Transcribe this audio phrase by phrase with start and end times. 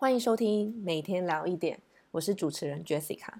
[0.00, 1.80] 欢迎收听每天聊一点，
[2.12, 3.32] 我是主持人 Jessica。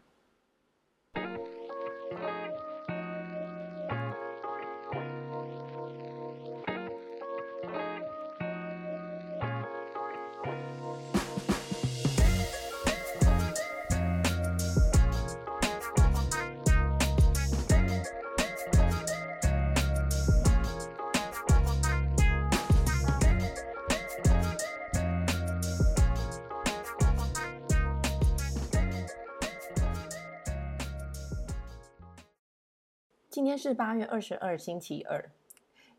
[33.31, 35.31] 今天是八月二十二，星期二，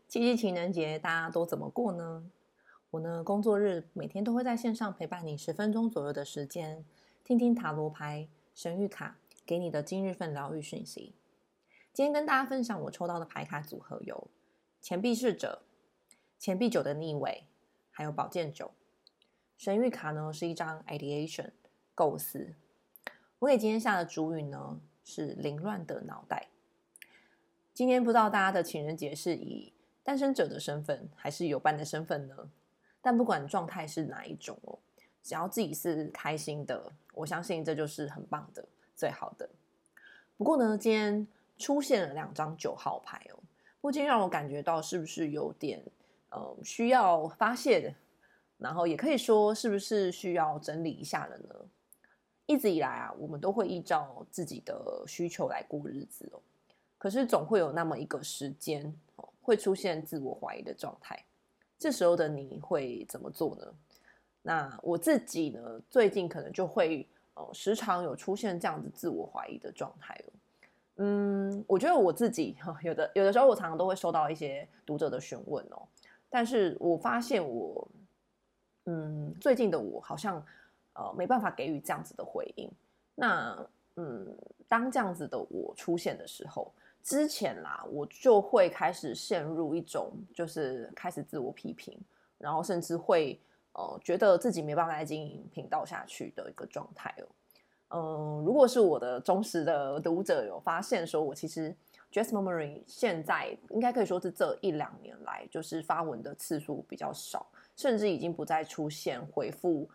[0.08, 2.28] 七夕情人节，大家都怎么过呢？
[2.90, 6.84] 我呢，工作日每天都会在线上陪伴你十分钟左右的时间，
[7.22, 9.16] 听听塔罗牌、神谕卡
[9.46, 11.14] 给你的今日份疗愈讯息。
[11.92, 14.26] 今天跟大家分享我抽到的牌卡组合有
[14.80, 15.62] 钱币侍者、
[16.36, 17.44] 钱币九的逆位，
[17.92, 18.72] 还有宝剑九。
[19.56, 21.50] 神谕卡呢是一张 ideation
[21.94, 22.54] 构思。
[23.38, 26.48] 我给今天下的主语呢是凌乱的脑袋。
[27.80, 32.36] 今天不知道大家的情人节是以单身者的身份，还是有伴的身份呢？
[33.00, 34.78] 但不管状态是哪一种哦，
[35.22, 38.62] 只要自己是开心的，我相信这就是很棒的、
[38.94, 39.48] 最好的。
[40.36, 43.40] 不过呢，今天出现了两张九号牌哦，
[43.80, 45.82] 不禁让我感觉到是不是有点
[46.28, 47.94] 呃需要发泄的，
[48.58, 51.54] 然后也可以说是不是需要整理一下了呢？
[52.44, 56.42] 一直以来啊，我们都会依照自己的需求来过日子哦。
[57.00, 58.94] 可是总会有那么一个时间，
[59.40, 61.18] 会出现自我怀疑的状态。
[61.78, 63.66] 这时候的你会怎么做呢？
[64.42, 70.22] 那我自己呢，最近可能就会呃，时常有出现这样子自我怀疑的状态。
[70.96, 72.54] 嗯，我觉得我自己
[72.84, 75.80] 有的有的时候，我常常都会收到一些读者的询问哦。
[76.28, 77.88] 但是我发现我，
[78.84, 80.44] 嗯，最近的我好像
[80.92, 82.70] 呃没办法给予这样子的回应。
[83.14, 83.56] 那
[83.96, 84.36] 嗯，
[84.68, 86.70] 当这样子的我出现的时候。
[87.02, 91.98] 之前啦，我就会开始陷入一种，就是开始自我批评，
[92.38, 93.40] 然后甚至会
[93.72, 97.26] 呃觉得自己没办法再经营频道下去的一个状态哦。
[97.92, 101.74] 嗯、如果是我的忠实的读者有发现，说我其实
[102.12, 109.88] Jess Murmuring 现在应该可以说是这一两年来，就是发文的次数比较少，甚至已经不再出现回复。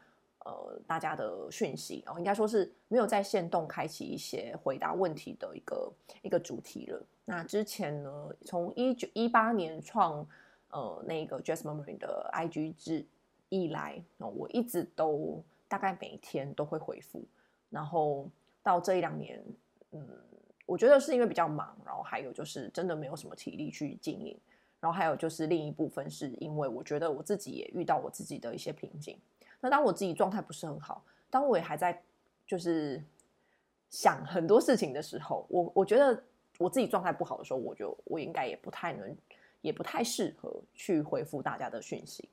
[0.46, 5.92] 呃，大家的讯息哦，应该说是没有在线动开启一些回答问题的一个
[6.22, 7.04] 一个主题了。
[7.26, 10.24] 那之前呢，从一九一八年创
[10.70, 13.04] 呃那个 Jess Murmuring 的 IG 之
[13.50, 17.26] 以来，我一直都大概每天都会回复。
[17.72, 18.30] 然后
[18.62, 19.44] 到这一两年，
[19.94, 20.08] 嗯，
[20.68, 24.40] 我觉得是因为比较忙，然后还有就是真的没有什么体力去经营。
[24.80, 29.18] 然后还有就是另一部分是因为我觉得我自己也遇到我自己的一些瓶颈。
[29.62, 32.02] 那当我自己状态不是很好，当我也还在
[32.46, 33.04] 就是
[33.90, 36.24] 想很多事情的时候，我我觉得
[36.58, 39.16] 我自己状态不好的时候，我就我应该也不太能，
[39.62, 42.30] 也不太适合去回复大家的讯息。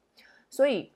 [0.50, 0.92] 所以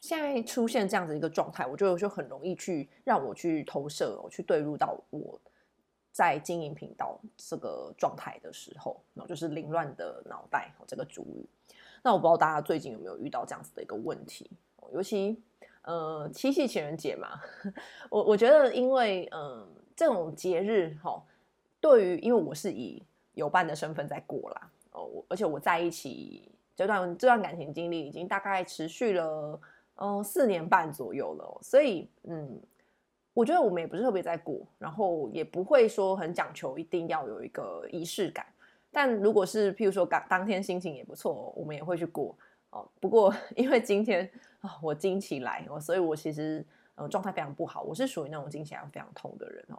[0.00, 5.40] 现在出现这样子一个状态，我觉得就很容易去让我去投射，我去对入到我
[6.10, 11.46] 在经营频道这个状态的时候，然后就是凌乱的脑袋这个主语。
[12.02, 14.50] 那我不知道大家最近有没有遇到这样子的一个问题。
[14.92, 15.40] 尤其，
[15.82, 17.40] 呃，七夕情人节嘛，
[18.10, 21.22] 我我觉得，因为，嗯、呃，这种节日哈，
[21.80, 23.02] 对于，因为我是以
[23.34, 29.60] 有伴的身份在过啦，哦，而且我在一起这段这段感情经历已经大概持续了，
[29.96, 32.60] 嗯、四年半左右了，所以，嗯，
[33.32, 38.46] 我觉得我们也不是特别在过，然后也不会说很讲求一定要有一个仪式感，
[38.90, 42.34] 但如果是譬如说当当天心情也不错，我们也会去过。
[42.74, 44.28] 哦，不过因为今天
[44.60, 47.82] 啊、哦，我经起来，所以我其实呃状态非常不好。
[47.82, 49.78] 我是属于那种经起来非常痛的人哦，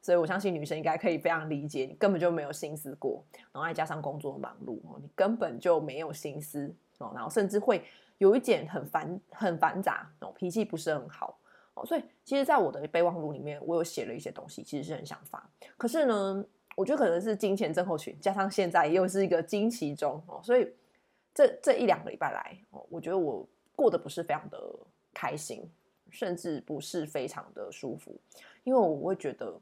[0.00, 7.84] 所以我相信女生应该可以非常理解，你根本就没有心思过，然后再加上工作忙碌哦，你根本就没有心思哦，然后甚至会
[8.18, 11.36] 有一点很繁很繁杂哦，脾气不是很好
[11.74, 15.44] 哦，所以其实，在我的备忘录里面，我有写了一些东西，其实是很想发，
[15.76, 16.44] 可是呢，
[16.76, 20.72] 我觉得可能是金钱症候群，加上现在又是一个惊奇中哦，所以。
[21.36, 24.58] 这这一两个礼拜来，我觉得我过得不是非常的
[25.12, 25.70] 开心，
[26.08, 28.18] 甚至不是非常的舒服，
[28.64, 29.60] 因为我会觉得，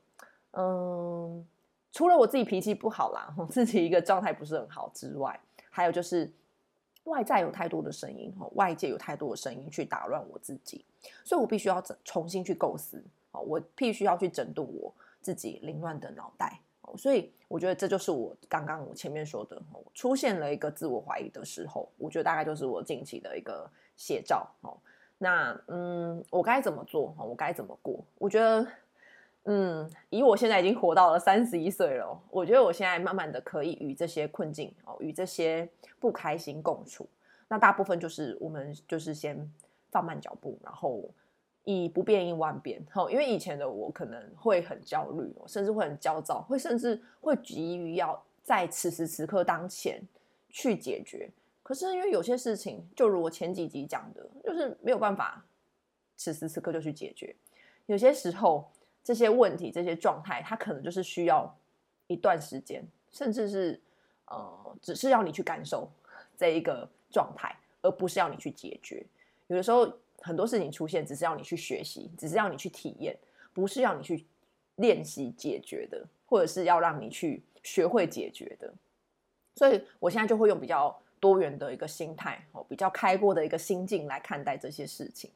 [0.53, 1.45] 嗯，
[1.91, 6.33] 除了我自己脾气不好啦，我自己一个状态不是很好之外，还有就是
[7.07, 10.85] 外在有太多的声音，外界有太多的声音去打乱我自己，
[11.25, 16.61] 所以我必须要重新去构思，我必须要去整顿我自己凌乱的脑袋。
[16.97, 19.61] 所以我觉得这就是我刚刚我前面说的，
[19.93, 24.49] 出现了一个自我怀疑的时候，我觉得大概就是我近期的一个写照。
[25.19, 27.15] 那嗯，我该怎么做？
[27.19, 28.05] 我该怎么过？
[28.19, 28.67] 我觉得，
[29.45, 35.69] 嗯，以我现在已经活到了三十一岁了，我觉得我现在慢慢的可以与这些困境哦，与这些
[36.01, 37.09] 不开心共处。
[37.49, 39.51] 那大部分就是我们就是先
[39.91, 41.09] 放慢脚步，然后
[41.65, 42.85] 以不变应万变。
[42.91, 50.03] 哈，因为以前的我可能会很焦虑，甚至会很焦躁，会甚至会急于要在此时此刻当前
[50.51, 51.29] 去解决。
[51.63, 55.43] 可是因为有些事情，就如我前几集讲的，就是没有办法
[56.17, 57.35] 此时此刻就去解决。
[57.87, 58.71] 有些时候，
[59.03, 61.55] 这些问题、这些状态，它可能就是需要
[62.07, 63.81] 一段时间，甚至是
[64.27, 65.91] 呃，只是要你去感受
[66.37, 69.05] 这一个状态，而不是要你去解决。
[69.47, 69.91] 有的时候，
[70.25, 73.17] 很多事情出现，只是要你去学习，只是要你去体验，
[73.53, 74.27] 不是要你去
[74.77, 78.73] 练习解决的，或者是要让你去学会解决的。
[79.55, 80.99] 所以我现在就会用比较。
[81.21, 85.31] 多元的一个心态，哦，比较开阔的一个心境来看待这些事情。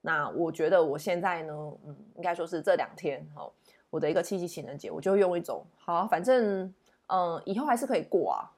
[0.00, 1.52] 那我觉得我现在呢，
[1.86, 3.52] 嗯，应该说是这两天，哦，
[3.90, 6.74] 我的一个七夕情人节，我就用一种，好，反正，
[7.06, 8.50] 嗯，以后还是可以过啊。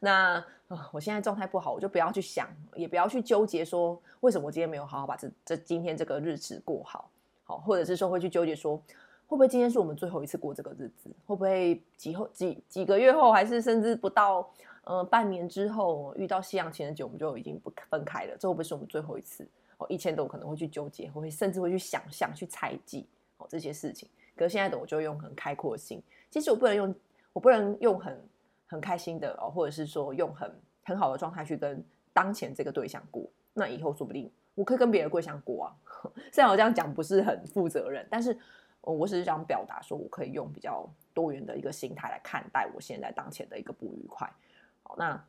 [0.00, 0.44] 那，
[0.92, 7.10] 我现在状态不好，我就不要去想，也不要去纠结说为什么我今天没有好好把这这今天这个日子过好，
[7.44, 8.76] 好，或者是说会去纠结说
[9.26, 14.50] 会不会今天是我们最后一次过这个日子，会不会几后几几个月后，还是甚至不到。
[14.84, 18.34] 呃，半年之后遇到夕阳情人节，我们就已经不分开了。
[18.40, 19.46] 这会不会是我们最后一次？
[19.76, 23.06] 哦，以前的我可能会去纠结，会甚至会去想象、去猜忌
[23.36, 24.08] 哦这些事情。
[24.34, 26.02] 可是现在的我就用很开阔的心。
[26.30, 26.94] 其实我不能用，
[27.34, 28.18] 我不能用很
[28.68, 30.54] 很开心的哦，或者是说用很
[30.84, 33.28] 很好的状态去跟当前这个对象过。
[33.52, 35.74] 那以后说不定我可以跟别的对象过啊。
[36.30, 38.38] 虽然我这样讲不是很负责任，但是
[38.82, 44.30] 我只是想表达说，我可以用比较多元的一个心态来看待我现在当前的一个不愉快。
[44.84, 45.20] 好那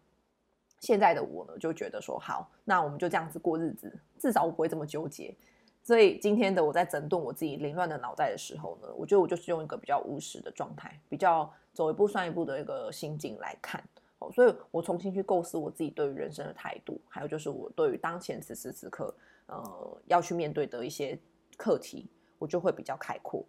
[0.80, 5.36] 现在的我呢，就觉得说好，那我们就这样子过日子，至少我不会这么纠结。
[5.84, 13.84] 所以今天的我在整顿我自己凌乱的脑袋的时候呢，我觉得我就是用一个比较务实的状态，比较走一步算一步的一个心境来看。
[14.20, 19.14] 哦，所以我重新去构思我自己对于人生的态度，还有就是我对于当前此时此刻，
[19.48, 21.18] 呃，要去面对的一些
[21.58, 23.44] 课题，我就会比较开阔。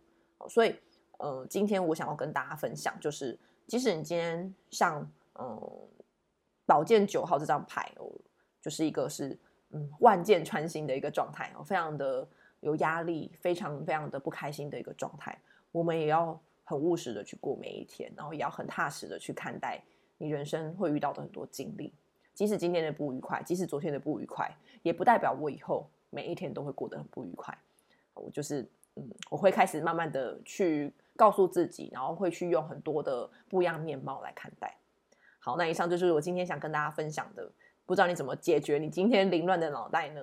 [0.48, 0.74] 所以，
[1.18, 5.88] 呃，今天我想要跟大家分享，就是即使你今天像，嗯。
[6.66, 8.08] 宝剑九号这张牌哦，
[8.62, 9.36] 就是一个是
[9.72, 12.26] 嗯万箭穿心的一个状态哦，非常的
[12.60, 15.38] 有压力，非常非常的不开心的一个状态。
[15.72, 19.82] 我们也要很务实的去过每一天，然后也要很踏实的去看待
[20.18, 21.92] 你人生会遇到的很多经历。
[22.34, 24.50] 即使今天的不愉快，即使昨天的不愉快，
[24.82, 27.56] 也不代表我以后每一天都会过得很不愉快。
[28.14, 34.76] 我就是嗯，我会开始慢慢的去告诉自己，然后会去用很多的不一样面貌来看待。
[35.38, 37.50] 好，那以上就是我今天想跟大家分享的。
[37.90, 40.20] 不知道你怎么解决你今天凌乱的脑袋呢？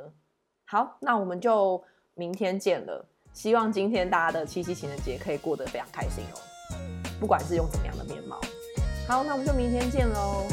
[0.68, 1.84] 好，那我们就
[2.14, 3.06] 明天见了。
[3.34, 6.40] 希望今天大家的七夕情人节可以过得非常开心哦，
[7.20, 8.40] 不管是用怎么样的面貌。
[9.06, 10.48] 好，那我们就明天见喽，